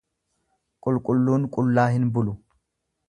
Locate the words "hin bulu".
1.97-2.35